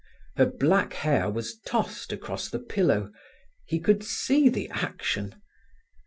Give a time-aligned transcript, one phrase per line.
[0.37, 3.11] Her black hair was tossed across the pillow:
[3.67, 5.35] he could see the action.